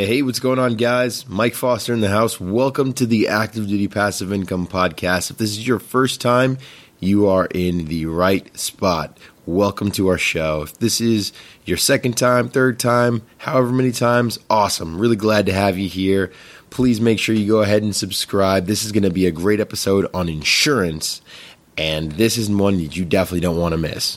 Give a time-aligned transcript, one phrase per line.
[0.00, 1.28] Hey, what's going on, guys?
[1.28, 2.40] Mike Foster in the house.
[2.40, 5.30] Welcome to the Active Duty Passive Income Podcast.
[5.30, 6.56] If this is your first time,
[7.00, 9.18] you are in the right spot.
[9.44, 10.62] Welcome to our show.
[10.62, 11.34] If this is
[11.66, 14.98] your second time, third time, however many times, awesome.
[14.98, 16.32] Really glad to have you here.
[16.70, 18.64] Please make sure you go ahead and subscribe.
[18.64, 21.20] This is going to be a great episode on insurance,
[21.76, 24.16] and this is one that you definitely don't want to miss.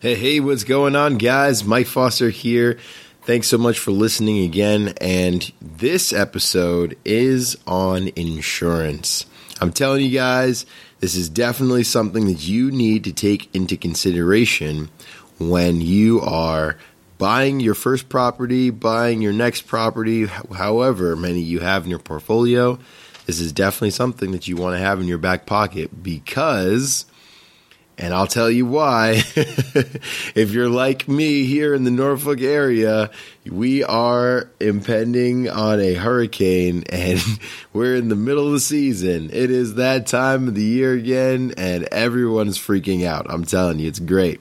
[0.00, 1.62] Hey, hey, what's going on, guys?
[1.62, 2.78] Mike Foster here.
[3.24, 4.94] Thanks so much for listening again.
[4.98, 9.26] And this episode is on insurance.
[9.60, 10.64] I'm telling you guys,
[11.00, 14.88] this is definitely something that you need to take into consideration
[15.38, 16.78] when you are
[17.18, 22.78] buying your first property, buying your next property, however many you have in your portfolio.
[23.26, 27.04] This is definitely something that you want to have in your back pocket because
[28.00, 29.22] and I'll tell you why.
[29.36, 33.10] if you're like me here in the Norfolk area,
[33.44, 37.20] we are impending on a hurricane and
[37.74, 39.28] we're in the middle of the season.
[39.30, 43.26] It is that time of the year again, and everyone's freaking out.
[43.28, 44.40] I'm telling you, it's great.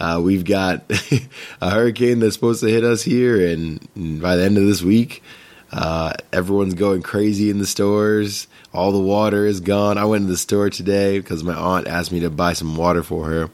[0.00, 0.84] Uh, we've got
[1.60, 5.22] a hurricane that's supposed to hit us here, and by the end of this week,
[5.70, 8.48] uh, everyone's going crazy in the stores.
[8.76, 9.98] All the water is gone.
[9.98, 13.02] I went to the store today because my aunt asked me to buy some water
[13.02, 13.50] for her.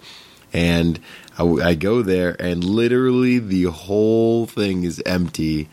[0.52, 1.01] And
[1.39, 5.69] I, I go there, and literally the whole thing is empty.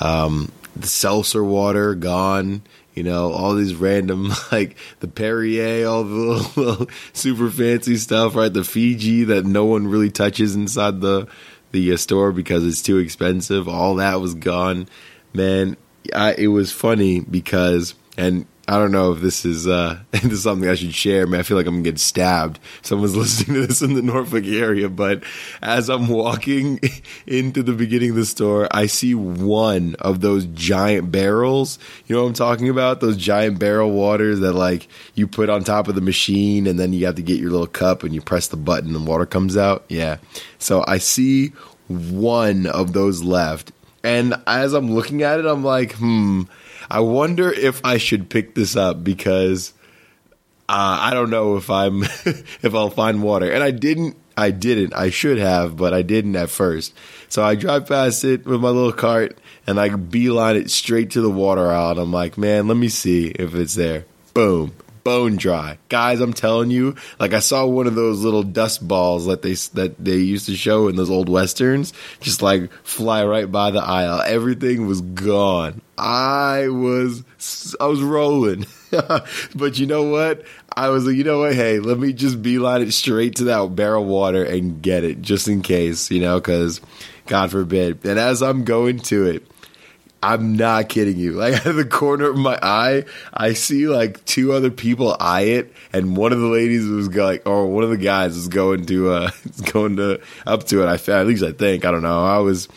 [0.00, 2.62] Um, the seltzer water gone.
[2.94, 8.34] You know, all these random like the Perrier, all the little, little, super fancy stuff,
[8.34, 8.52] right?
[8.52, 11.26] The Fiji that no one really touches inside the
[11.72, 13.66] the uh, store because it's too expensive.
[13.66, 14.88] All that was gone
[15.34, 15.76] man,
[16.14, 20.42] I, it was funny because, and I don't know if this is uh, this is
[20.42, 21.26] something I should share.
[21.26, 22.60] Man, I feel like I'm gonna get stabbed.
[22.82, 24.88] Someone's listening to this in the Norfolk area.
[24.88, 25.24] But
[25.60, 26.80] as I'm walking
[27.26, 31.78] into the beginning of the store, I see one of those giant barrels.
[32.06, 33.00] You know what I'm talking about?
[33.00, 36.92] Those giant barrel waters that like you put on top of the machine, and then
[36.92, 39.56] you have to get your little cup and you press the button and water comes
[39.56, 39.84] out.
[39.88, 40.18] Yeah.
[40.58, 41.48] So I see
[41.88, 43.72] one of those left
[44.04, 46.42] and as I'm looking at it, I'm like, hmm,
[46.92, 49.72] I wonder if I should pick this up because
[50.68, 53.50] uh, I don't know if I'm if I'll find water.
[53.50, 54.16] And I didn't.
[54.36, 54.94] I didn't.
[54.94, 56.94] I should have, but I didn't at first.
[57.28, 61.20] So I drive past it with my little cart and I beeline it straight to
[61.20, 61.92] the water aisle.
[61.92, 64.06] And I'm like, man, let me see if it's there.
[64.32, 64.72] Boom
[65.04, 65.78] bone dry.
[65.88, 69.54] Guys, I'm telling you, like I saw one of those little dust balls that they
[69.74, 73.82] that they used to show in those old westerns just like fly right by the
[73.82, 74.22] aisle.
[74.22, 75.80] Everything was gone.
[75.98, 77.24] I was
[77.80, 78.66] I was rolling.
[79.54, 80.44] but you know what?
[80.74, 81.54] I was like, you know what?
[81.54, 85.48] Hey, let me just beeline it straight to that barrel water and get it just
[85.48, 86.80] in case, you know, because
[87.26, 88.04] God forbid.
[88.04, 89.46] And as I'm going to it,
[90.22, 91.32] I'm not kidding you.
[91.42, 95.40] Like out of the corner of my eye, I see like two other people eye
[95.42, 98.86] it, and one of the ladies was like, or one of the guys was going
[98.86, 99.30] to, uh,
[99.72, 100.86] going to up to it.
[100.86, 102.24] I at least I think I don't know.
[102.24, 102.68] I was,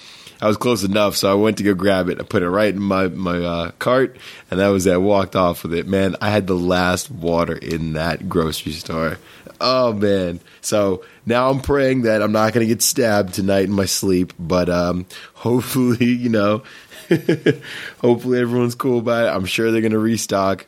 [0.42, 2.20] I was close enough, so I went to go grab it.
[2.20, 4.18] I put it right in my my uh, cart,
[4.50, 4.94] and that was it.
[4.94, 5.86] I walked off with it.
[5.86, 9.20] Man, I had the last water in that grocery store.
[9.62, 10.40] Oh man!
[10.62, 14.34] So now I'm praying that I'm not going to get stabbed tonight in my sleep,
[14.40, 16.64] but um, hopefully, you know,
[18.02, 19.36] Hopefully everyone's cool about it.
[19.36, 20.66] I'm sure they're gonna restock.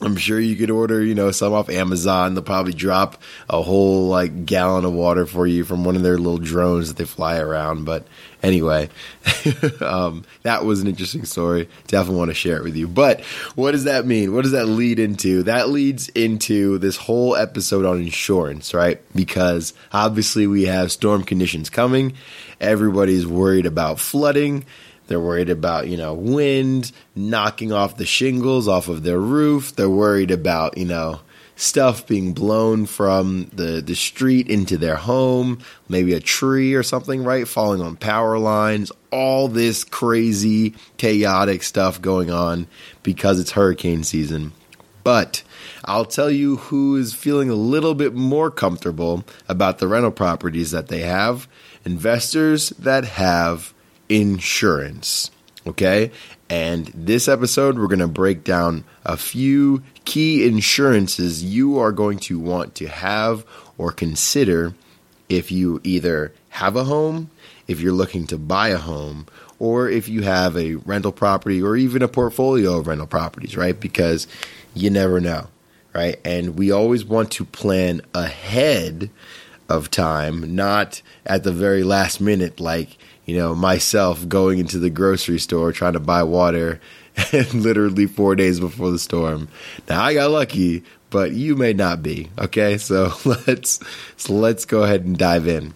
[0.00, 2.34] I'm sure you could order, you know, some off Amazon.
[2.34, 6.18] They'll probably drop a whole like gallon of water for you from one of their
[6.18, 7.84] little drones that they fly around.
[7.84, 8.06] But
[8.40, 8.90] anyway,
[9.80, 11.68] um, that was an interesting story.
[11.88, 12.86] Definitely want to share it with you.
[12.86, 13.22] But
[13.56, 14.32] what does that mean?
[14.32, 15.42] What does that lead into?
[15.42, 19.00] That leads into this whole episode on insurance, right?
[19.16, 22.14] Because obviously we have storm conditions coming.
[22.60, 24.64] Everybody's worried about flooding
[25.08, 29.74] they're worried about, you know, wind knocking off the shingles off of their roof.
[29.74, 31.20] They're worried about, you know,
[31.56, 35.58] stuff being blown from the, the street into their home,
[35.88, 37.48] maybe a tree or something, right?
[37.48, 42.68] Falling on power lines, all this crazy, chaotic stuff going on
[43.02, 44.52] because it's hurricane season.
[45.02, 45.42] But
[45.84, 50.70] I'll tell you who is feeling a little bit more comfortable about the rental properties
[50.72, 51.48] that they have
[51.84, 53.72] investors that have
[54.08, 55.30] insurance.
[55.66, 56.10] Okay?
[56.50, 62.18] And this episode, we're going to break down a few key insurances you are going
[62.20, 63.44] to want to have
[63.76, 64.72] or consider
[65.28, 67.30] if you either have a home,
[67.66, 69.26] if you're looking to buy a home,
[69.58, 73.78] or if you have a rental property or even a portfolio of rental properties, right?
[73.78, 74.26] Because
[74.74, 75.48] you never know,
[75.94, 76.18] right?
[76.24, 79.10] And we always want to plan ahead
[79.68, 82.96] of time, not at the very last minute, like,
[83.28, 86.80] you know, myself going into the grocery store trying to buy water
[87.32, 89.48] and literally four days before the storm.
[89.86, 92.30] Now I got lucky, but you may not be.
[92.38, 93.12] Okay, so
[93.46, 93.80] let's
[94.16, 95.74] so let's go ahead and dive in.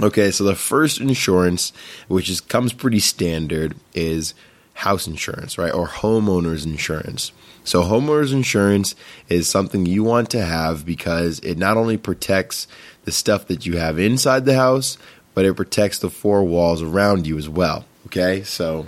[0.00, 1.74] Okay, so the first insurance,
[2.08, 4.32] which is comes pretty standard, is
[4.72, 5.72] house insurance, right?
[5.74, 7.32] Or homeowners insurance.
[7.64, 8.94] So, homeowners insurance
[9.28, 12.68] is something you want to have because it not only protects
[13.04, 14.98] the stuff that you have inside the house,
[15.36, 17.84] but it protects the four walls around you as well.
[18.06, 18.86] Okay, so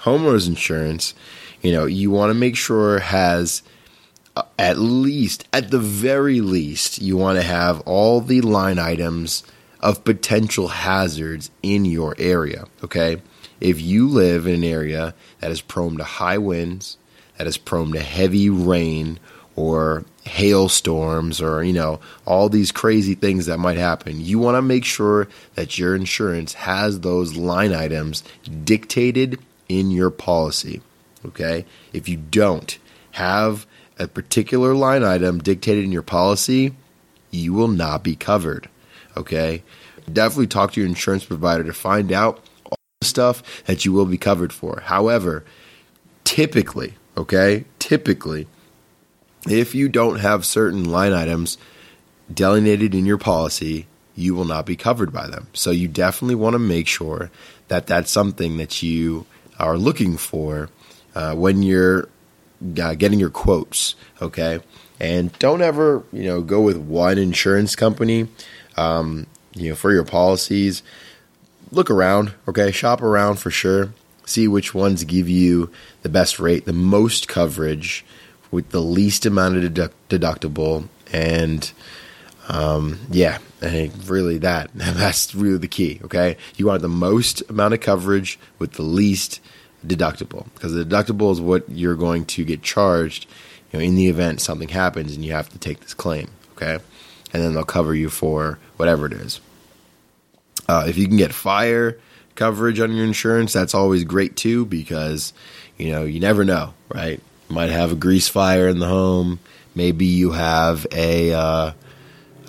[0.00, 1.14] homeowners insurance,
[1.62, 3.62] you know, you want to make sure has
[4.36, 9.42] uh, at least, at the very least, you want to have all the line items
[9.80, 12.66] of potential hazards in your area.
[12.84, 13.22] Okay,
[13.58, 16.98] if you live in an area that is prone to high winds,
[17.38, 19.18] that is prone to heavy rain
[19.56, 24.20] or hailstorms or you know all these crazy things that might happen.
[24.20, 28.22] You want to make sure that your insurance has those line items
[28.64, 29.38] dictated
[29.68, 30.80] in your policy
[31.24, 31.64] okay?
[31.92, 32.78] If you don't
[33.12, 33.66] have
[33.98, 36.74] a particular line item dictated in your policy
[37.30, 38.68] you will not be covered
[39.16, 39.62] okay?
[40.12, 44.06] Definitely talk to your insurance provider to find out all the stuff that you will
[44.06, 44.80] be covered for.
[44.84, 45.44] However
[46.24, 47.64] typically Okay?
[47.78, 48.46] Typically,
[49.48, 51.58] if you don't have certain line items
[52.32, 55.48] delineated in your policy, you will not be covered by them.
[55.52, 57.30] So you definitely want to make sure
[57.68, 59.26] that that's something that you
[59.58, 60.70] are looking for
[61.14, 62.08] uh, when you're
[62.80, 63.94] uh, getting your quotes.
[64.20, 64.60] Okay,
[64.98, 68.28] and don't ever you know go with one insurance company.
[68.76, 70.82] Um, you know for your policies,
[71.70, 72.34] look around.
[72.48, 73.92] Okay, shop around for sure
[74.26, 75.70] see which ones give you
[76.02, 78.04] the best rate, the most coverage
[78.50, 81.70] with the least amount of deductible, and
[82.48, 86.00] um, yeah, really that that's really the key.
[86.04, 89.40] Okay, you want the most amount of coverage with the least
[89.86, 93.26] deductible because the deductible is what you're going to get charged.
[93.72, 96.28] You know, in the event something happens and you have to take this claim.
[96.52, 96.78] Okay,
[97.32, 99.40] and then they'll cover you for whatever it is.
[100.68, 101.98] Uh, if you can get fire
[102.34, 105.32] coverage on your insurance, that's always great too because
[105.78, 107.20] you know you never know, right?
[107.48, 109.38] Might have a grease fire in the home.
[109.74, 111.72] Maybe you have a uh, uh,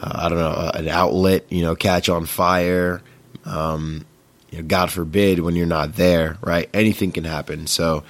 [0.01, 3.01] I don't know an outlet, you know, catch on fire.
[3.45, 4.05] Um,
[4.49, 6.69] you know, God forbid when you're not there, right?
[6.73, 7.67] Anything can happen.
[7.67, 8.03] So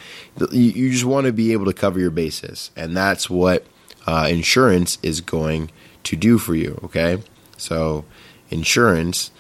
[0.52, 3.66] you, you just want to be able to cover your bases, and that's what
[4.06, 5.72] uh, insurance is going
[6.04, 6.80] to do for you.
[6.86, 7.22] Okay,
[7.58, 8.06] so
[8.50, 9.32] insurance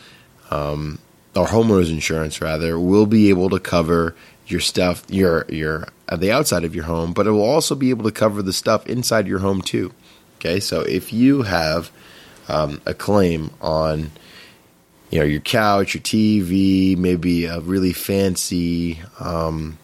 [0.49, 0.99] um,
[1.37, 4.15] or homeowners insurance rather will be able to cover
[4.47, 7.89] your stuff your your at the outside of your home, but it will also be
[7.89, 9.93] able to cover the stuff inside your home too.
[10.37, 11.91] Okay, so if you have
[12.47, 14.11] um, a claim on
[15.09, 19.77] you know your couch, your TV, maybe a really fancy um,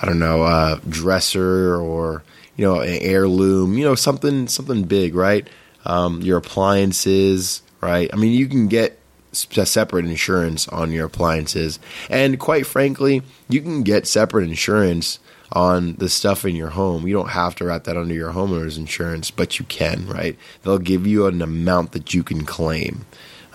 [0.00, 2.22] I don't know uh, dresser or
[2.56, 5.46] you know an heirloom, you know something something big, right?
[5.84, 8.08] Um, your appliances, right?
[8.12, 8.98] I mean, you can get
[9.34, 11.78] separate insurance on your appliances.
[12.08, 15.18] And quite frankly, you can get separate insurance
[15.52, 17.06] on the stuff in your home.
[17.06, 20.36] You don't have to wrap that under your homeowner's insurance, but you can, right?
[20.62, 23.06] They'll give you an amount that you can claim.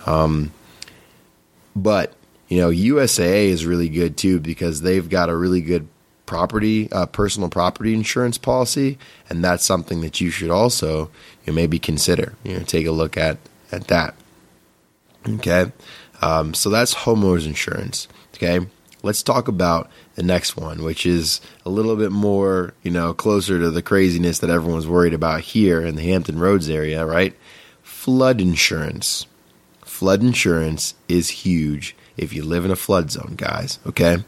[0.06, 0.52] Um,
[1.76, 2.14] but,
[2.48, 5.88] you know, USAA is really good too because they've got a really good
[6.30, 11.10] property, uh, personal property insurance policy, and that's something that you should also
[11.44, 12.34] you know, maybe consider.
[12.44, 13.38] You know, take a look at
[13.72, 14.14] at that.
[15.28, 15.72] Okay.
[16.22, 18.08] Um, so that's homeowners insurance.
[18.34, 18.66] Okay.
[19.02, 23.58] Let's talk about the next one, which is a little bit more, you know, closer
[23.58, 27.34] to the craziness that everyone's worried about here in the Hampton Roads area, right?
[27.82, 29.26] Flood insurance.
[29.82, 33.78] Flood insurance is huge if you live in a flood zone, guys.
[33.86, 34.18] Okay.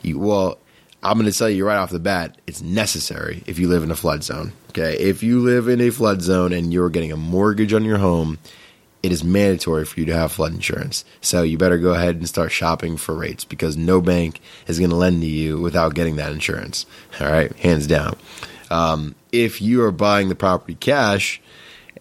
[0.00, 0.58] You, well,
[1.02, 3.90] I'm going to tell you right off the bat, it's necessary if you live in
[3.90, 4.52] a flood zone.
[4.70, 4.96] Okay.
[4.98, 8.38] If you live in a flood zone and you're getting a mortgage on your home,
[9.06, 11.04] it is mandatory for you to have flood insurance.
[11.20, 14.90] So you better go ahead and start shopping for rates because no bank is going
[14.90, 16.86] to lend to you without getting that insurance.
[17.20, 17.54] All right.
[17.58, 18.16] Hands down.
[18.68, 21.40] Um, if you are buying the property cash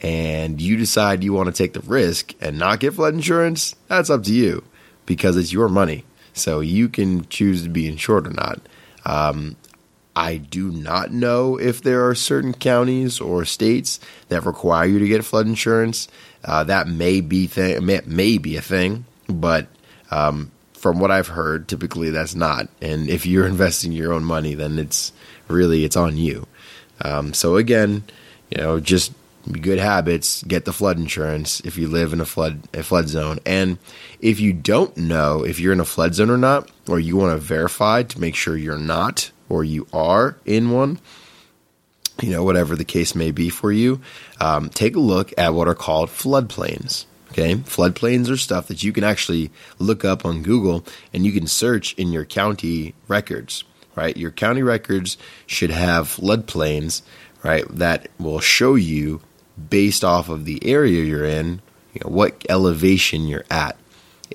[0.02, 4.10] and you decide you want to take the risk and not get flood insurance, that's
[4.10, 4.64] up to you
[5.06, 6.06] because it's your money.
[6.34, 8.62] So you can choose to be insured or not.
[9.06, 9.58] Um,
[10.16, 15.08] I do not know if there are certain counties or states that require you to
[15.08, 16.08] get flood insurance.
[16.46, 19.68] Uh, that may be th- may, may, be a thing, but
[20.12, 22.70] um, from what I've heard, typically that's not.
[22.82, 25.12] And if you're investing your own money, then it's
[25.48, 26.48] really it's on you.
[27.02, 28.04] Um, so again,
[28.52, 29.12] you know, just
[29.52, 33.40] good habits, get the flood insurance if you live in a flood a flood zone.
[33.46, 33.78] And
[34.20, 37.34] if you don't know if you're in a flood zone or not, or you want
[37.34, 41.00] to verify to make sure you're not or you are in one,
[42.22, 44.02] you know, whatever the case may be for you,
[44.40, 47.06] um, take a look at what are called floodplains.
[47.32, 51.48] Okay, floodplains are stuff that you can actually look up on Google and you can
[51.48, 53.64] search in your county records.
[53.96, 55.18] Right, your county records
[55.48, 57.02] should have floodplains,
[57.44, 59.22] right, that will show you
[59.70, 61.62] based off of the area you're in,
[61.94, 63.78] you know, what elevation you're at.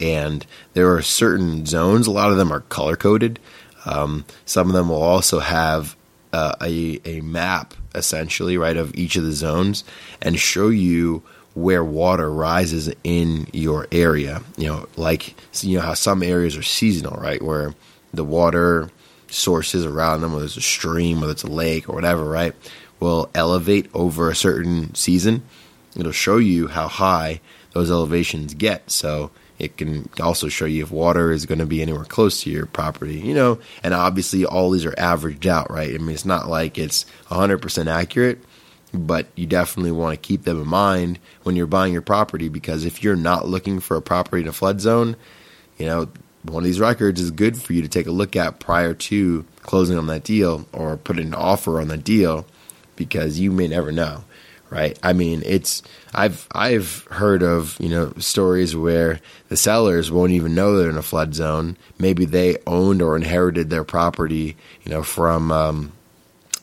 [0.01, 3.39] And there are certain zones, a lot of them are color coded.
[3.85, 5.95] Um, some of them will also have
[6.33, 9.85] uh, a, a map, essentially, right, of each of the zones
[10.23, 11.23] and show you
[11.55, 14.43] where water rises in your area.
[14.57, 17.75] You know, like, you know, how some areas are seasonal, right, where
[18.15, 18.91] the water
[19.29, 22.55] sources around them, whether it's a stream, whether it's a lake or whatever, right?
[23.01, 25.43] will elevate over a certain season.
[25.97, 27.41] It'll show you how high
[27.73, 28.91] those elevations get.
[28.91, 29.31] So
[29.61, 32.65] it can also show you if water is going to be anywhere close to your
[32.65, 35.95] property, you know, and obviously all these are averaged out, right?
[35.95, 38.39] I mean, it's not like it's 100% accurate,
[38.95, 42.87] but you definitely want to keep them in mind when you're buying your property because
[42.87, 45.15] if you're not looking for a property in a flood zone,
[45.77, 46.09] you know,
[46.43, 49.45] one of these records is good for you to take a look at prior to
[49.61, 52.47] closing on that deal or putting an offer on that deal
[52.97, 54.25] because you may never know
[54.71, 54.99] right?
[55.03, 55.83] I mean it's
[56.15, 60.97] i've i've heard of you know stories where the sellers won't even know they're in
[60.97, 61.77] a flood zone.
[61.99, 65.93] Maybe they owned or inherited their property you know from um,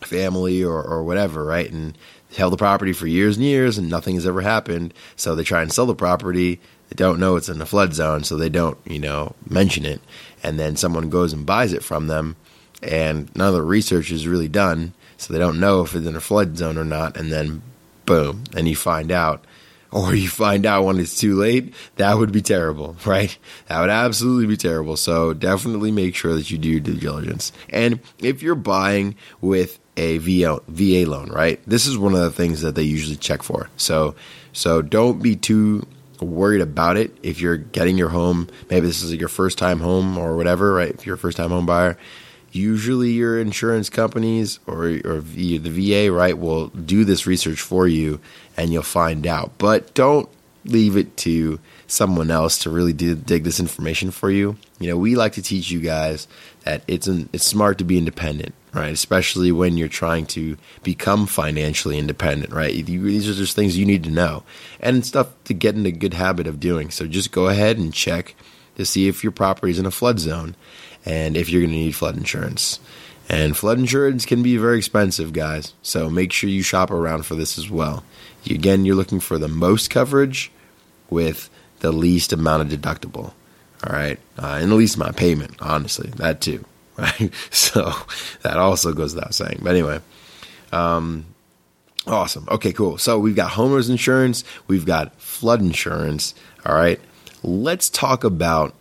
[0.01, 1.71] family or, or whatever right?
[1.71, 1.97] And
[2.35, 4.93] held the property for years and years and nothing has ever happened.
[5.15, 6.59] So they try and sell the property.
[6.89, 10.01] They don't know it's in a flood zone so they don't you know mention it.
[10.43, 12.35] And then someone goes and buys it from them
[12.81, 16.15] and none of the research is really done so they don't know if it's in
[16.15, 17.63] a flood zone or not, and then
[18.07, 19.45] boom, and you find out.
[19.89, 23.37] Or you find out when it's too late, that would be terrible, right?
[23.67, 24.97] That would absolutely be terrible.
[24.97, 27.53] So definitely make sure that you do your due diligence.
[27.69, 31.61] And if you're buying with a VA, VA loan, right?
[31.65, 33.69] This is one of the things that they usually check for.
[33.77, 34.15] So,
[34.51, 35.87] so don't be too
[36.21, 38.49] worried about it if you're getting your home.
[38.69, 40.91] Maybe this is your first time home or whatever, right?
[40.91, 41.97] If you're a first time home buyer,
[42.57, 48.19] usually your insurance companies or, or the VA, right, will do this research for you
[48.57, 49.51] and you'll find out.
[49.57, 50.27] But don't
[50.65, 54.57] leave it to someone else to really do, dig this information for you.
[54.79, 56.27] You know, we like to teach you guys
[56.65, 58.91] that it's an, it's smart to be independent, right?
[58.91, 62.85] Especially when you're trying to become financially independent, right?
[62.85, 64.43] These are just things you need to know
[64.79, 66.91] and stuff to get in a good habit of doing.
[66.91, 68.35] So just go ahead and check
[68.75, 70.55] to see if your property is in a flood zone
[71.07, 72.79] and if you're going to need flood insurance.
[73.29, 75.73] And flood insurance can be very expensive, guys.
[75.81, 78.03] So make sure you shop around for this as well.
[78.49, 80.51] Again, you're looking for the most coverage
[81.09, 81.49] with
[81.79, 83.33] the least amount of deductible.
[83.85, 84.19] All right.
[84.37, 86.11] Uh, and the least amount of payment, honestly.
[86.17, 86.63] That too.
[86.97, 87.31] Right.
[87.51, 87.93] So
[88.41, 89.59] that also goes without saying.
[89.61, 89.99] But anyway,
[90.71, 91.25] um,
[92.07, 92.47] awesome.
[92.49, 92.97] Okay, cool.
[92.97, 96.33] So we've got homeowners insurance, we've got flood insurance.
[96.65, 96.99] All right.
[97.43, 98.73] Let's talk about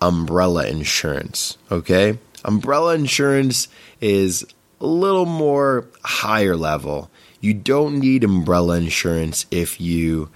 [0.00, 1.58] umbrella insurance.
[1.70, 2.18] Okay.
[2.44, 3.68] Umbrella insurance
[4.00, 4.44] is
[4.80, 7.10] a little more higher level.
[7.40, 10.30] You don't need umbrella insurance if you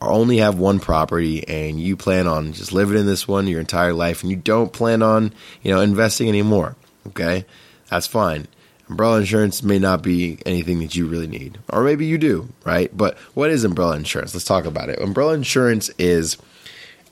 [0.00, 3.92] only have one property and you plan on just living in this one your entire
[3.92, 6.76] life and you don't plan on, you know, investing anymore.
[7.08, 7.44] Okay?
[7.90, 8.46] That's fine.
[8.88, 11.58] Umbrella insurance may not be anything that you really need.
[11.68, 12.94] Or maybe you do, right?
[12.96, 14.34] But what is umbrella insurance?
[14.34, 15.00] Let's talk about it.
[15.00, 16.36] Umbrella insurance is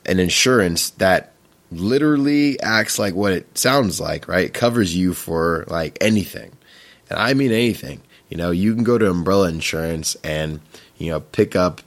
[0.06, 1.34] an insurance that
[1.70, 4.46] literally acts like what it sounds like, right?
[4.46, 6.52] It covers you for like anything.
[7.10, 8.02] And I mean anything.
[8.28, 10.60] You know, you can go to umbrella insurance and,
[10.98, 11.80] you know, pick up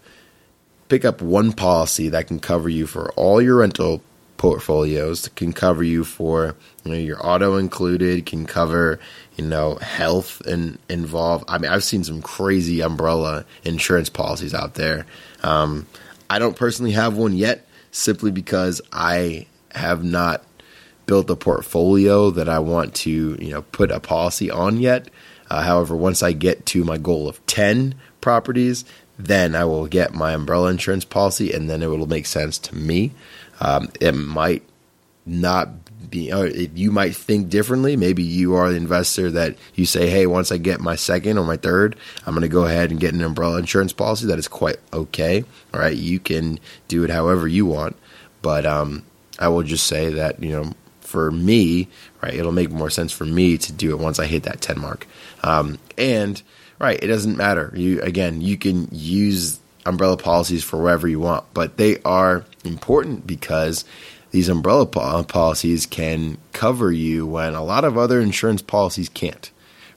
[0.89, 4.01] pick up one policy that can cover you for all your rental
[4.41, 8.99] portfolios can cover you for you know your auto included, can cover
[9.37, 11.43] you know health and involve.
[11.47, 15.05] I mean, I've seen some crazy umbrella insurance policies out there.
[15.43, 15.85] Um,
[16.27, 20.43] I don't personally have one yet, simply because I have not
[21.05, 25.09] built a portfolio that I want to you know put a policy on yet.
[25.49, 28.85] Uh, however, once I get to my goal of ten properties,
[29.17, 32.75] then I will get my umbrella insurance policy, and then it will make sense to
[32.75, 33.11] me.
[33.59, 34.63] Um, it might
[35.25, 35.69] not
[36.09, 37.95] be, or you might think differently.
[37.95, 41.45] Maybe you are the investor that you say, hey, once I get my second or
[41.45, 44.25] my third, I'm going to go ahead and get an umbrella insurance policy.
[44.27, 45.43] That is quite okay.
[45.73, 45.95] All right.
[45.95, 47.95] You can do it however you want.
[48.41, 49.03] But um,
[49.41, 51.87] I will just say that, you know, for me,
[52.21, 54.79] right, it'll make more sense for me to do it once I hit that 10
[54.79, 55.07] mark.
[55.43, 56.41] Um, and,
[56.79, 57.73] right, it doesn't matter.
[57.75, 63.27] You, again, you can use umbrella policies for wherever you want, but they are important
[63.27, 63.83] because
[64.29, 69.51] these umbrella po- policies can cover you when a lot of other insurance policies can't,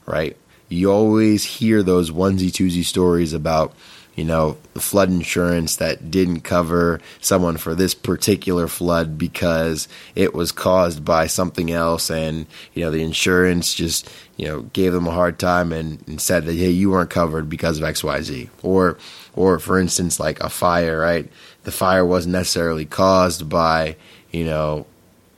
[0.05, 0.35] right?
[0.67, 3.73] You always hear those onesie twosie stories about,
[4.15, 10.51] you know, flood insurance that didn't cover someone for this particular flood because it was
[10.51, 15.11] caused by something else and, you know, the insurance just, you know, gave them a
[15.11, 18.49] hard time and, and said that, hey, you weren't covered because of XYZ.
[18.63, 18.97] Or,
[19.35, 21.29] or for instance, like a fire, right?
[21.63, 23.97] The fire wasn't necessarily caused by,
[24.31, 24.85] you know,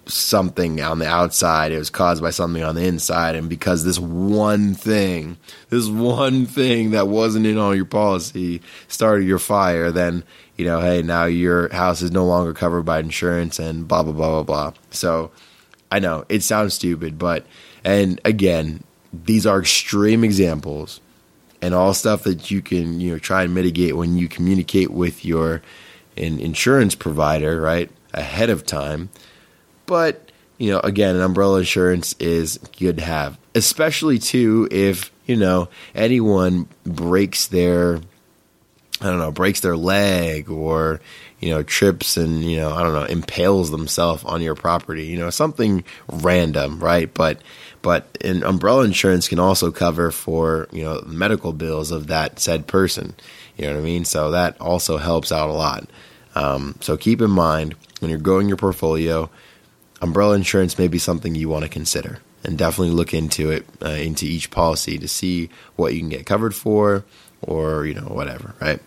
[0.08, 1.72] something on the outside.
[1.72, 3.36] It was caused by something on the inside.
[3.36, 5.38] And because this one thing,
[5.70, 10.24] this one thing that wasn't in all your policy started your fire, then,
[10.56, 14.14] you know, hey, now your house is no longer covered by insurance and blah, blah,
[14.14, 14.74] blah, blah, blah.
[14.92, 15.32] So
[15.92, 17.46] I know it sounds stupid, but,
[17.84, 18.84] and again,
[19.14, 21.00] these are extreme examples
[21.62, 25.26] and all stuff that you can, you know, try and mitigate when you communicate with
[25.26, 25.62] your
[26.18, 29.10] an insurance provider, right, ahead of time
[29.88, 35.36] but you know, again, an umbrella insurance is good to have, especially too if you
[35.36, 38.00] know anyone breaks their
[39.01, 41.00] I don't know breaks their leg or
[41.39, 45.06] you know trips and you know I don't know impales themselves on your property.
[45.06, 47.13] You know something random, right?
[47.13, 47.41] But
[47.84, 52.65] but an umbrella insurance can also cover for you know medical bills of that said
[52.65, 53.13] person.
[53.58, 54.06] You know what I mean?
[54.06, 55.88] So that also helps out a lot.
[56.34, 59.30] Um, so keep in mind when you're growing your portfolio
[60.02, 63.90] umbrella insurance may be something you want to consider and definitely look into it uh,
[63.90, 67.04] into each policy to see what you can get covered for
[67.42, 68.80] or you know whatever right?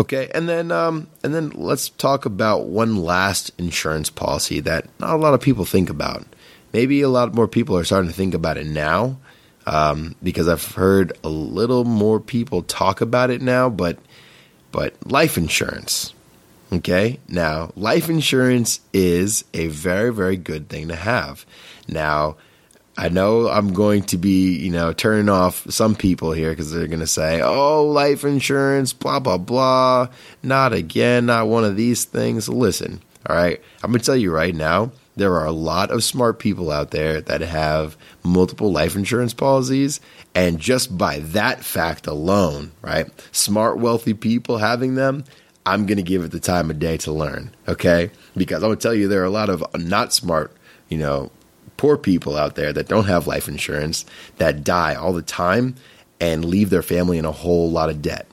[0.00, 5.14] Okay and then um, and then let's talk about one last insurance policy that not
[5.14, 6.24] a lot of people think about.
[6.72, 9.18] Maybe a lot more people are starting to think about it now
[9.66, 13.98] um, because i've heard a little more people talk about it now but
[14.70, 16.14] but life insurance
[16.72, 17.20] Okay.
[17.28, 21.44] Now, life insurance is a very, very good thing to have.
[21.86, 22.36] Now,
[22.96, 26.86] I know I'm going to be, you know, turning off some people here because they're
[26.86, 30.08] going to say, oh, life insurance, blah, blah, blah.
[30.42, 32.48] Not again, not one of these things.
[32.48, 33.60] Listen, all right.
[33.82, 36.90] I'm going to tell you right now, there are a lot of smart people out
[36.90, 40.00] there that have multiple life insurance policies.
[40.34, 45.24] And just by that fact alone, right, smart, wealthy people having them
[45.64, 47.54] I'm going to give it the time of day to learn.
[47.68, 48.10] Okay.
[48.36, 50.52] Because I'm going to tell you, there are a lot of not smart,
[50.88, 51.30] you know,
[51.76, 54.04] poor people out there that don't have life insurance
[54.38, 55.74] that die all the time
[56.20, 58.26] and leave their family in a whole lot of debt.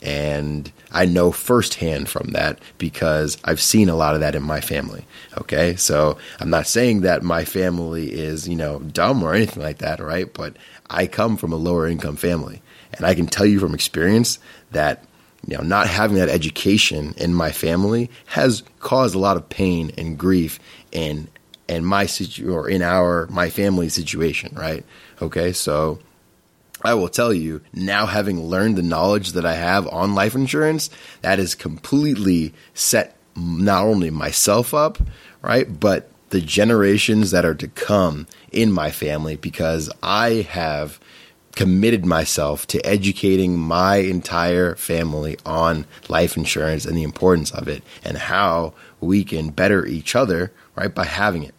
[0.00, 4.60] And I know firsthand from that because I've seen a lot of that in my
[4.60, 5.06] family.
[5.38, 5.76] Okay.
[5.76, 10.00] So I'm not saying that my family is, you know, dumb or anything like that,
[10.00, 10.32] right?
[10.32, 10.56] But
[10.90, 12.62] I come from a lower income family.
[12.94, 14.40] And I can tell you from experience
[14.72, 15.04] that
[15.46, 19.90] you know, not having that education in my family has caused a lot of pain
[19.98, 20.58] and grief
[20.92, 21.28] in
[21.68, 24.84] in my situ or in our my family situation, right?
[25.20, 25.98] Okay, so
[26.84, 30.90] I will tell you now, having learned the knowledge that I have on life insurance,
[31.22, 34.98] that has completely set not only myself up,
[35.40, 40.98] right, but the generations that are to come in my family because I have
[41.54, 47.82] committed myself to educating my entire family on life insurance and the importance of it
[48.04, 51.54] and how we can better each other right by having it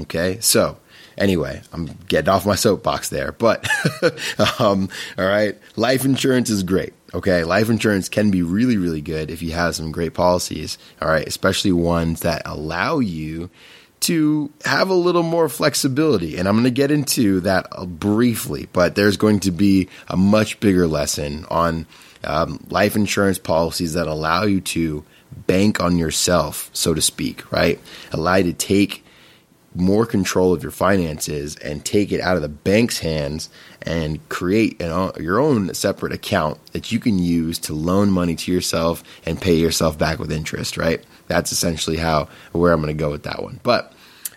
[0.00, 0.38] okay?
[0.40, 0.78] So
[1.16, 3.68] anyway i'm getting off my soapbox there but
[4.60, 7.42] um, all right life insurance is great okay?
[7.44, 11.26] Life insurance can be really really good if you have some great policies all right?
[11.26, 13.50] Especially ones that allow you
[14.00, 16.36] to have a little more flexibility.
[16.36, 20.60] And I'm going to get into that briefly, but there's going to be a much
[20.60, 21.86] bigger lesson on
[22.24, 25.04] um, life insurance policies that allow you to
[25.46, 27.80] bank on yourself, so to speak, right?
[28.12, 29.04] Allow you to take
[29.74, 33.48] more control of your finances and take it out of the bank's hands
[33.82, 38.52] and create an, your own separate account that you can use to loan money to
[38.52, 41.04] yourself and pay yourself back with interest, right?
[41.28, 43.60] that's essentially how where I'm going to go with that one.
[43.62, 43.92] But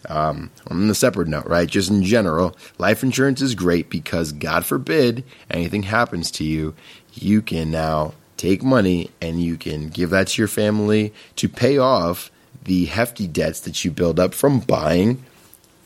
[0.09, 1.67] um, on the separate note, right?
[1.67, 6.75] Just in general, life insurance is great because God forbid anything happens to you,
[7.13, 11.77] you can now take money and you can give that to your family to pay
[11.77, 12.31] off
[12.63, 15.23] the hefty debts that you build up from buying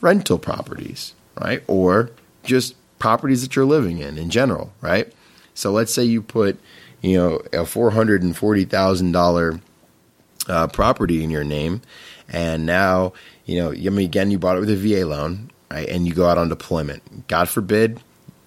[0.02, 1.64] rental properties, right?
[1.68, 2.12] Or
[2.44, 5.12] just properties that you're living in in general, right?
[5.54, 6.60] So let's say you put,
[7.02, 9.62] you know, a $440,000
[10.48, 11.82] uh, property in your name,
[12.30, 13.14] and now
[13.46, 15.88] you know, I mean, again, you bought it with a VA loan, right?
[15.88, 17.28] And you go out on deployment.
[17.28, 18.00] God forbid,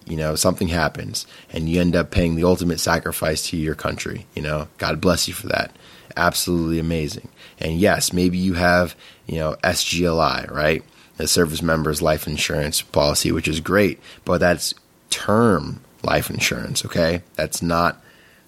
[0.05, 4.25] you know, something happens, and you end up paying the ultimate sacrifice to your country.
[4.35, 5.75] You know, God bless you for that.
[6.17, 7.29] Absolutely amazing.
[7.59, 10.83] And yes, maybe you have, you know, SGLI, right?
[11.19, 14.73] a service member's life insurance policy, which is great, but that's
[15.09, 16.85] term life insurance.
[16.85, 18.01] Okay, that's not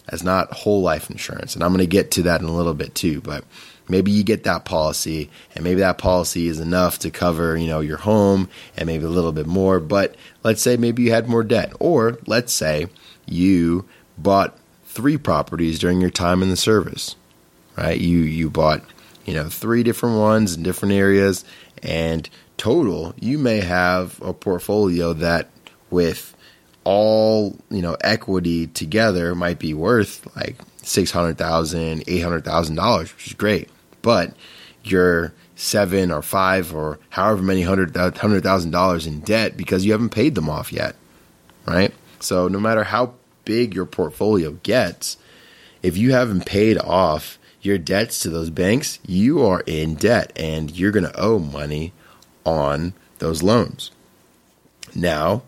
[0.10, 2.74] that's not whole life insurance, and I'm going to get to that in a little
[2.74, 3.22] bit too.
[3.22, 3.44] But
[3.88, 7.80] maybe you get that policy, and maybe that policy is enough to cover you know
[7.80, 9.80] your home and maybe a little bit more.
[9.80, 12.88] But let's say maybe you had more debt, or let's say
[13.26, 13.86] you
[14.18, 17.16] bought three properties during your time in the service,
[17.78, 18.00] right?
[18.00, 18.84] You you bought
[19.26, 21.46] you know three different ones in different areas
[21.84, 25.50] and total, you may have a portfolio that
[25.90, 26.36] with
[26.84, 33.70] all, you know, equity together might be worth like $600,000, $800,000, which is great.
[34.02, 34.34] But
[34.84, 39.92] you're seven or five or however many hundred hundred thousand dollars in debt because you
[39.92, 40.96] haven't paid them off yet,
[41.68, 41.94] right?
[42.20, 43.14] So no matter how
[43.46, 45.18] big your portfolio gets,
[45.84, 50.76] if you haven't paid off your debts to those banks, you are in debt and
[50.76, 51.94] you're going to owe money
[52.44, 53.92] on those loans.
[54.96, 55.44] Now,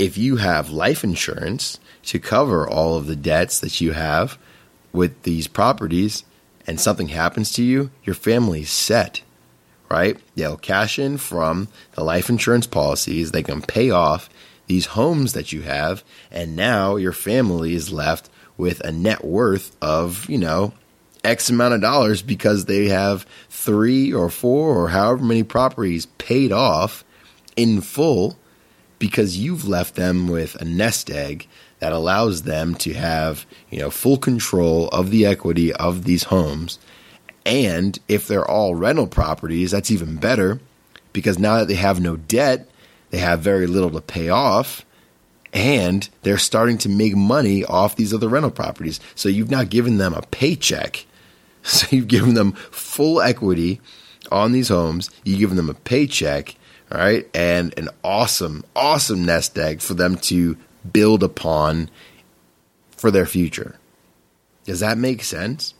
[0.00, 4.38] if you have life insurance to cover all of the debts that you have
[4.94, 6.24] with these properties
[6.66, 9.20] and something happens to you, your family's set,
[9.90, 10.16] right?
[10.36, 14.30] They'll cash in from the life insurance policies, they can pay off
[14.68, 19.76] these homes that you have, and now your family is left with a net worth
[19.82, 20.72] of, you know,
[21.22, 26.52] X amount of dollars because they have three or four or however many properties paid
[26.52, 27.04] off
[27.54, 28.38] in full
[29.00, 31.48] because you've left them with a nest egg
[31.80, 36.78] that allows them to have, you know, full control of the equity of these homes.
[37.44, 40.60] And if they're all rental properties, that's even better
[41.12, 42.68] because now that they have no debt,
[43.10, 44.86] they have very little to pay off
[45.52, 49.00] and they're starting to make money off these other rental properties.
[49.16, 51.06] So you've now given them a paycheck
[51.62, 53.80] So you've given them full equity
[54.30, 55.10] on these homes.
[55.24, 56.54] you've given them a paycheck,
[56.92, 60.56] all right, and an awesome, awesome nest egg for them to
[60.92, 61.88] build upon
[62.96, 63.76] for their future.
[64.64, 65.74] Does that make sense?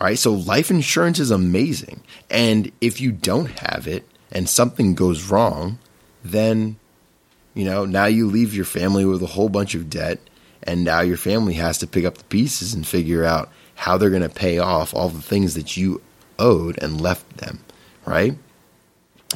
[0.00, 2.02] All right, so life insurance is amazing.
[2.30, 5.78] And if you don't have it and something goes wrong,
[6.24, 6.76] then,
[7.54, 10.20] you know, now you leave your family with a whole bunch of debt.
[10.62, 14.10] And now your family has to pick up the pieces and figure out how they're
[14.10, 16.00] going to pay off all the things that you
[16.38, 17.60] owed and left them,
[18.04, 18.36] right?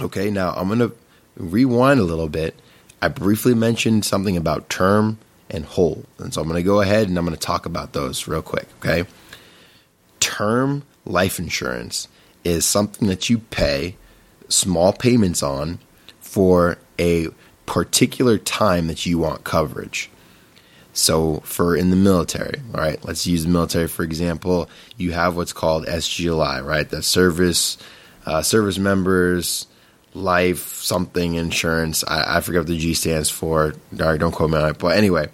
[0.00, 0.94] Okay, now I'm going to
[1.42, 2.54] rewind a little bit.
[3.00, 5.18] I briefly mentioned something about term
[5.50, 6.04] and whole.
[6.18, 8.42] And so I'm going to go ahead and I'm going to talk about those real
[8.42, 9.08] quick, okay?
[10.20, 12.08] Term life insurance
[12.44, 13.96] is something that you pay
[14.48, 15.78] small payments on
[16.20, 17.28] for a
[17.66, 20.10] particular time that you want coverage.
[20.94, 23.02] So, for in the military, right?
[23.02, 24.68] Let's use the military for example.
[24.98, 26.88] You have what's called SGLI, right?
[26.88, 27.78] The service
[28.26, 29.66] uh, service members
[30.14, 32.04] life something insurance.
[32.06, 33.74] I, I, forget what the G stands for.
[33.92, 34.78] Right, don't quote me on it.
[34.78, 35.28] But anyway,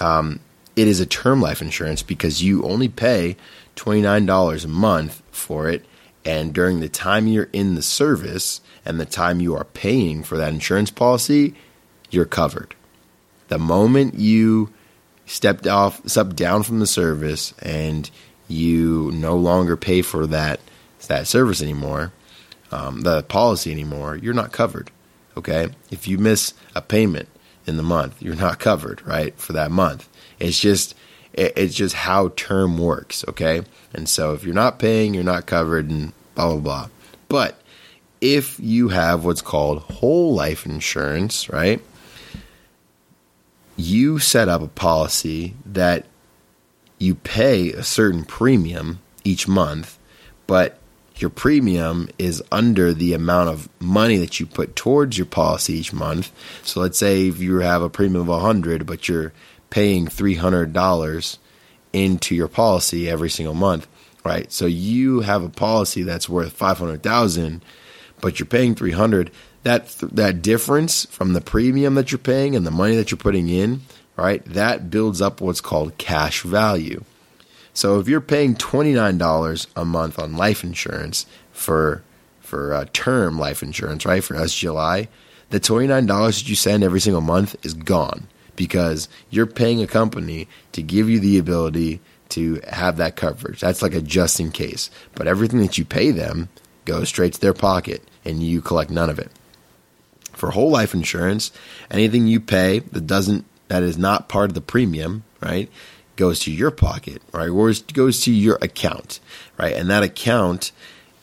[0.00, 0.40] um,
[0.76, 3.36] it is a term life insurance because you only pay
[3.76, 5.84] twenty nine dollars a month for it,
[6.24, 10.36] and during the time you're in the service and the time you are paying for
[10.36, 11.54] that insurance policy,
[12.10, 12.74] you're covered.
[13.48, 14.72] The moment you
[15.26, 18.10] stepped off, stepped down from the service, and
[18.48, 20.60] you no longer pay for that
[21.06, 22.12] that service anymore,
[22.74, 24.90] um, the policy anymore, you're not covered.
[25.36, 27.28] Okay, if you miss a payment
[27.66, 30.08] in the month, you're not covered, right, for that month.
[30.38, 30.94] It's just
[31.32, 33.24] it's just how term works.
[33.28, 36.88] Okay, and so if you're not paying, you're not covered, and blah blah blah.
[37.28, 37.60] But
[38.20, 41.80] if you have what's called whole life insurance, right?
[43.76, 46.06] you set up a policy that
[46.98, 49.98] you pay a certain premium each month,
[50.46, 50.78] but
[51.16, 55.92] your premium is under the amount of money that you put towards your policy each
[55.92, 56.32] month.
[56.62, 59.32] So let's say if you have a premium of 100 but you're
[59.70, 61.38] paying $300
[61.92, 63.86] into your policy every single month,
[64.24, 64.50] right?
[64.52, 67.64] So you have a policy that's worth 500,000
[68.20, 69.30] but you're paying 300
[69.64, 73.48] that that difference from the premium that you're paying and the money that you're putting
[73.48, 73.82] in,
[74.16, 74.44] right?
[74.44, 77.02] That builds up what's called cash value.
[77.74, 82.02] So if you're paying $29 a month on life insurance for
[82.40, 85.08] for uh, term life insurance, right, for SGLI,
[85.50, 90.46] the $29 that you send every single month is gone because you're paying a company
[90.72, 93.60] to give you the ability to have that coverage.
[93.60, 94.90] That's like a just in case.
[95.14, 96.48] But everything that you pay them
[96.84, 99.30] goes straight to their pocket and you collect none of it.
[100.32, 101.50] For whole life insurance,
[101.90, 105.70] anything you pay that doesn't that is not part of the premium, right,
[106.16, 107.48] goes to your pocket, right?
[107.48, 109.20] Or goes to your account,
[109.58, 109.74] right?
[109.74, 110.72] And that account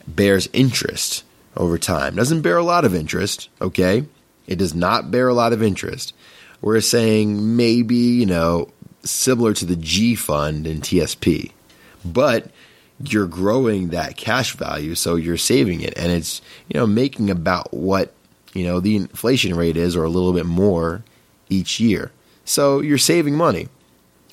[0.06, 1.24] bears interest
[1.56, 2.16] over time.
[2.16, 4.06] Doesn't bear a lot of interest, okay?
[4.46, 6.14] It does not bear a lot of interest.
[6.60, 8.68] We're saying maybe, you know,
[9.04, 11.52] similar to the G fund in TSP.
[12.04, 12.50] But
[13.00, 17.72] you're growing that cash value, so you're saving it and it's, you know, making about
[17.72, 18.12] what,
[18.54, 21.02] you know, the inflation rate is or a little bit more
[21.48, 22.12] each year.
[22.44, 23.68] So you're saving money.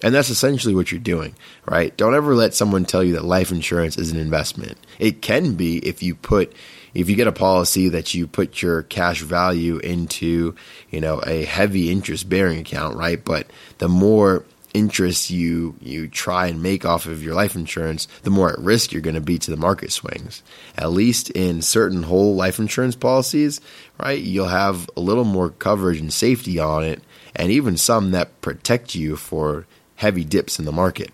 [0.01, 1.35] And that's essentially what you're doing,
[1.65, 1.95] right?
[1.97, 4.77] Don't ever let someone tell you that life insurance is an investment.
[4.97, 6.53] It can be if you put
[6.93, 10.55] if you get a policy that you put your cash value into,
[10.89, 13.23] you know, a heavy interest bearing account, right?
[13.23, 18.29] But the more interest you you try and make off of your life insurance, the
[18.29, 20.43] more at risk you're going to be to the market swings.
[20.77, 23.59] At least in certain whole life insurance policies,
[23.99, 24.19] right?
[24.19, 27.01] You'll have a little more coverage and safety on it,
[27.35, 29.65] and even some that protect you for
[29.99, 31.12] heavy dips in the market.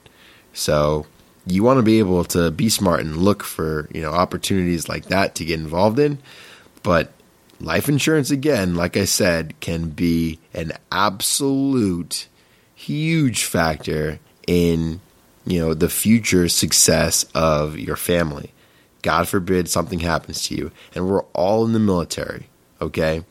[0.53, 1.07] So
[1.47, 5.05] you want to be able to be smart and look for you know opportunities like
[5.05, 6.19] that to get involved in.
[6.83, 7.11] But
[7.59, 12.27] life insurance, again, like I said, can be an absolute
[12.75, 15.01] huge factor in
[15.47, 18.51] you know the future success of your family.
[19.01, 22.49] God forbid something happens to you, and we're all in the military.
[22.79, 23.23] Okay,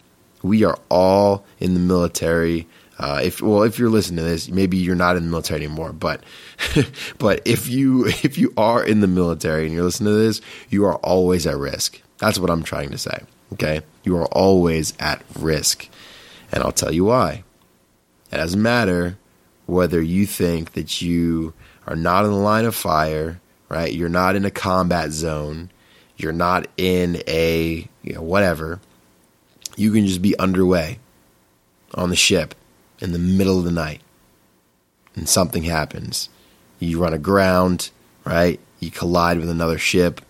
[0.43, 2.67] we are all in the military
[2.99, 5.93] uh, if well, if you're listening to this, maybe you're not in the military anymore.
[5.93, 6.23] But
[7.19, 10.85] but if you if you are in the military and you're listening to this, you
[10.85, 12.01] are always at risk.
[12.19, 13.23] That's what I'm trying to say.
[13.55, 15.89] Okay, you are always at risk,
[16.53, 17.45] and I'll tell you why.
[18.33, 19.19] It doesn't matter
[19.67, 21.53] whether you think that you
[21.87, 23.93] are not in the line of fire, right?
[23.93, 25.71] You're not in a combat zone.
[26.17, 28.81] You're not in a you know whatever.
[29.77, 31.01] You can just be underway
[31.95, 32.55] on the ship
[33.05, 34.01] in the middle of the night
[35.15, 36.29] and something happens.
[36.79, 37.91] You run aground,
[38.25, 38.59] right?
[38.81, 40.21] You collide with another ship.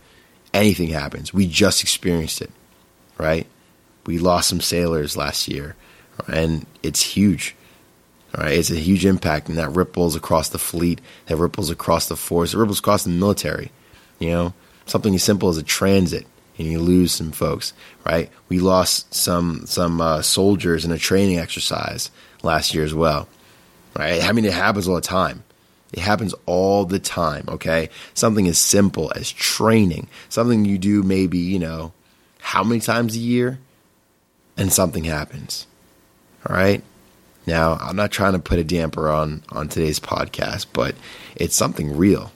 [0.52, 1.32] Anything happens.
[1.32, 2.50] We just experienced it,
[3.18, 3.46] right?
[4.06, 5.76] We lost some sailors last year,
[6.28, 7.56] and it's huge.
[8.37, 8.58] Right?
[8.58, 12.52] It's a huge impact, and that ripples across the fleet, that ripples across the force,
[12.52, 13.70] it ripples across the military.
[14.18, 14.54] You know,
[14.87, 16.26] something as simple as a transit,
[16.59, 17.73] and you lose some folks.
[18.05, 18.31] Right?
[18.49, 22.11] We lost some some uh, soldiers in a training exercise
[22.43, 23.29] last year as well.
[23.97, 24.23] Right?
[24.23, 25.45] I mean, it happens all the time.
[25.93, 27.88] It happens all the time, okay?
[28.14, 31.93] Something as simple as training, something you do maybe, you know,
[32.40, 33.61] how many times a year,
[34.57, 35.69] and something happens.
[36.45, 36.83] All right?
[37.47, 40.97] Now, I'm not trying to put a damper on on today's podcast, but
[41.37, 42.33] it's something real.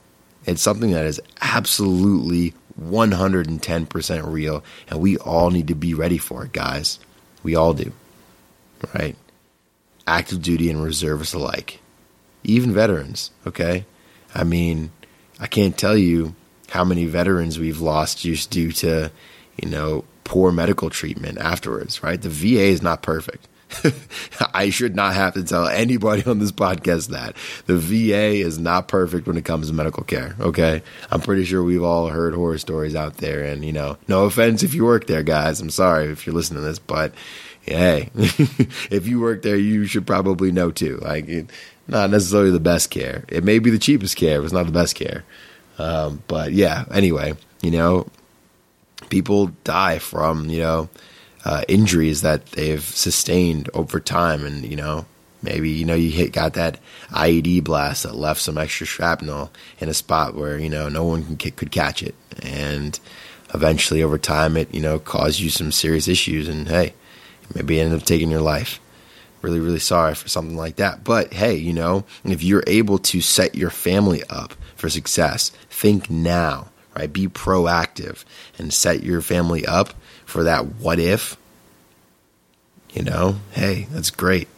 [0.46, 6.44] It's something that is absolutely 110% real, and we all need to be ready for
[6.44, 6.98] it, guys.
[7.42, 7.92] We all do.
[8.94, 9.16] Right?
[10.08, 11.80] active duty and reservists alike,
[12.42, 13.30] even veterans.
[13.46, 13.84] Okay,
[14.34, 14.90] I mean,
[15.38, 16.34] I can't tell you
[16.70, 19.12] how many veterans we've lost just due to
[19.62, 22.02] you know poor medical treatment afterwards.
[22.02, 23.46] Right, the VA is not perfect.
[24.54, 28.88] I should not have to tell anybody on this podcast that the VA is not
[28.88, 30.36] perfect when it comes to medical care.
[30.40, 30.82] Okay.
[31.10, 33.44] I'm pretty sure we've all heard horror stories out there.
[33.44, 35.60] And, you know, no offense if you work there, guys.
[35.60, 37.12] I'm sorry if you're listening to this, but
[37.62, 40.96] hey, if you work there, you should probably know too.
[40.98, 41.28] Like,
[41.86, 43.24] not necessarily the best care.
[43.28, 45.24] It may be the cheapest care, but it's not the best care.
[45.78, 48.08] Um, but yeah, anyway, you know,
[49.08, 50.88] people die from, you know,
[51.48, 54.44] uh, injuries that they've sustained over time.
[54.44, 55.06] And, you know,
[55.40, 59.88] maybe, you know, you hit, got that IED blast that left some extra shrapnel in
[59.88, 62.14] a spot where, you know, no one can, could catch it.
[62.42, 63.00] And
[63.54, 66.48] eventually over time, it, you know, caused you some serious issues.
[66.48, 66.92] And hey,
[67.54, 68.78] maybe end up taking your life.
[69.40, 71.02] really, really sorry for something like that.
[71.02, 76.10] But hey, you know, if you're able to set your family up for success, think
[76.10, 77.12] now, right?
[77.12, 78.24] Be proactive
[78.58, 79.94] and set your family up
[80.26, 81.36] for that what if.
[82.90, 84.48] You know, hey, that's great.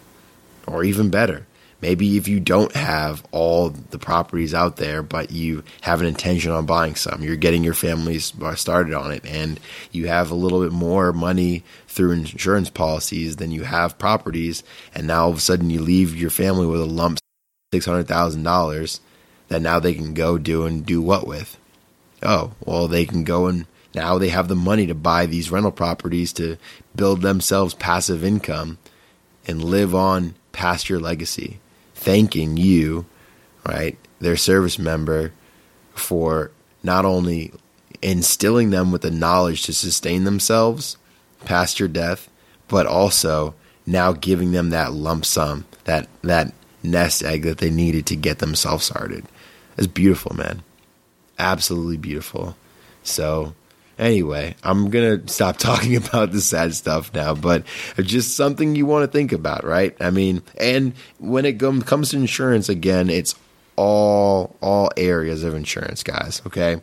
[0.67, 1.47] Or even better,
[1.81, 6.53] maybe if you don't have all the properties out there, but you have an intention
[6.53, 9.59] on buying some, you're getting your family uh, started on it, and
[9.91, 14.63] you have a little bit more money through insurance policies than you have properties,
[14.95, 17.19] and now all of a sudden you leave your family with a lump
[17.73, 19.01] six hundred thousand dollars
[19.49, 21.60] that now they can go do and do what with?
[22.23, 25.73] Oh, well, they can go and now they have the money to buy these rental
[25.73, 26.59] properties to
[26.95, 28.79] build themselves passive income
[29.47, 31.61] and live on past your legacy
[32.01, 33.05] thanking you,
[33.67, 35.33] right, their service member,
[35.95, 36.51] for
[36.83, 37.53] not only
[38.01, 40.97] instilling them with the knowledge to sustain themselves
[41.45, 42.31] past your death,
[42.69, 43.55] but also
[43.85, 48.39] now giving them that lump sum, that that nest egg that they needed to get
[48.39, 49.27] themselves started.
[49.77, 50.63] It's beautiful, man.
[51.41, 52.57] Absolutely beautiful.
[53.03, 53.55] So
[54.01, 57.65] Anyway, I'm going to stop talking about the sad stuff now, but
[57.99, 59.95] just something you want to think about, right?
[60.01, 63.35] I mean, and when it comes to insurance, again, it's
[63.77, 66.81] all all areas of insurance, guys, okay?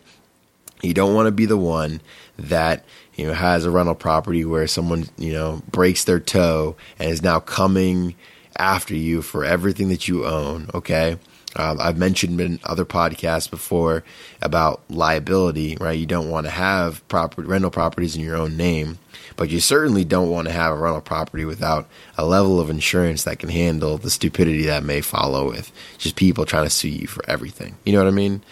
[0.84, 2.02] You don't want to be the one
[2.38, 7.10] that you know has a rental property where someone you know breaks their toe and
[7.10, 8.13] is now coming
[8.58, 11.17] after you for everything that you own okay
[11.58, 14.04] um, I've mentioned in other podcasts before
[14.41, 15.98] about liability, right?
[15.98, 19.00] You don't want to have proper rental properties in your own name,
[19.36, 23.24] but you certainly don't want to have a rental property without a level of insurance
[23.24, 27.08] that can handle the stupidity that may follow with just people trying to sue you
[27.08, 27.76] for everything.
[27.86, 28.41] You know what I mean?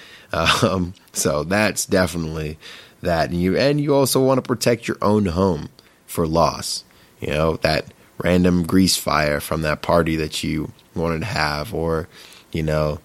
[0.64, 2.58] Um, so that's definitely
[3.02, 3.30] that.
[3.30, 5.70] And you and you also want to protect your own home
[6.08, 6.84] for loss.
[7.22, 7.86] You know that
[8.18, 12.10] random grease fire from that party that you wanted to have, or
[12.56, 13.00] you know,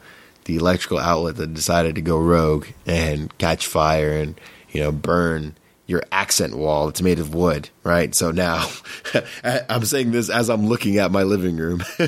[0.45, 5.55] the electrical outlet that decided to go rogue and catch fire and, you know, burn
[5.91, 8.15] your accent wall It's made of wood, right?
[8.15, 8.69] So now
[9.45, 11.83] I'm saying this as I'm looking at my living room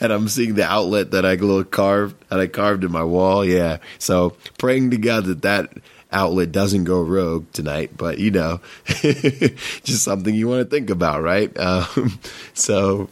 [0.00, 3.44] and I'm seeing the outlet that I little carved that I carved in my wall.
[3.44, 3.78] Yeah.
[3.98, 5.72] So praying to God that that
[6.10, 11.22] outlet doesn't go rogue tonight, but you know, just something you want to think about,
[11.22, 11.54] right?
[11.58, 12.18] Um,
[12.54, 13.10] so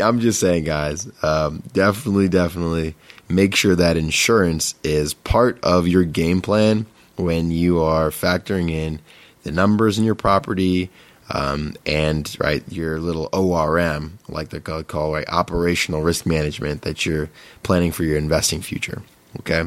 [0.00, 2.94] I'm just saying, guys, um, definitely, definitely
[3.28, 9.00] make sure that insurance is part of your game plan when you are factoring in
[9.42, 10.90] the numbers in your property
[11.30, 17.30] um, and right your little ORM, like called, call right, operational risk management that you're
[17.62, 19.02] planning for your investing future.
[19.40, 19.64] Okay.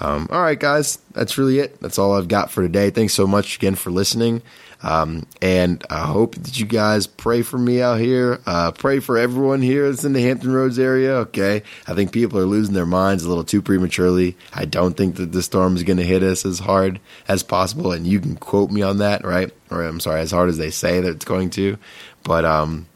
[0.00, 1.80] Um, all right, guys, that's really it.
[1.80, 2.90] That's all I've got for today.
[2.90, 4.42] Thanks so much again for listening.
[4.82, 8.40] Um, and I hope that you guys pray for me out here.
[8.46, 11.14] Uh, pray for everyone here that's in the Hampton Roads area.
[11.16, 11.62] Okay.
[11.86, 14.36] I think people are losing their minds a little too prematurely.
[14.54, 17.92] I don't think that the storm is going to hit us as hard as possible.
[17.92, 19.50] And you can quote me on that, right?
[19.70, 21.76] Or I'm sorry, as hard as they say that it's going to.
[22.22, 22.86] But, um,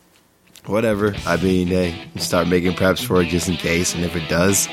[0.66, 1.16] whatever.
[1.26, 3.94] I mean, hey, start making preps for it just in case.
[3.94, 4.68] And if it does,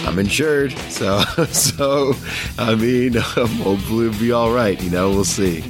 [0.00, 0.72] I'm insured.
[0.72, 1.20] So,
[1.52, 2.14] so,
[2.58, 4.82] I mean, hopefully it'll be all right.
[4.82, 5.62] You know, we'll see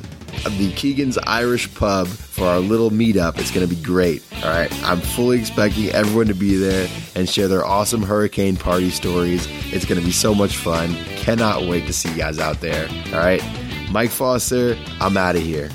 [0.57, 3.37] the Keegan's Irish Pub for our little meetup.
[3.37, 4.23] It's going to be great.
[4.43, 8.89] All right, I'm fully expecting everyone to be there and share their awesome hurricane party
[8.89, 9.47] stories.
[9.73, 10.93] It's going to be so much fun.
[11.17, 12.87] Cannot wait to see you guys out there.
[13.07, 13.43] All right,
[13.91, 15.69] Mike Foster, I'm out of here.